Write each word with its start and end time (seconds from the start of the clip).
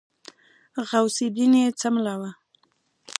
غوث 0.87 1.17
الدين 1.27 1.53
يې 1.61 1.67
څملاوه. 1.79 2.31